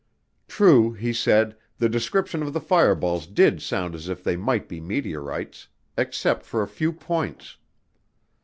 True, 0.47 0.93
he 0.93 1.13
said, 1.13 1.55
the 1.77 1.87
description 1.87 2.41
of 2.41 2.53
the 2.53 2.59
fireballs 2.59 3.27
did 3.27 3.61
sound 3.61 3.93
as 3.93 4.09
if 4.09 4.23
they 4.23 4.35
might 4.35 4.67
be 4.67 4.81
meteorites 4.81 5.67
except 5.95 6.43
for 6.43 6.63
a 6.63 6.67
few 6.67 6.91
points. 6.91 7.57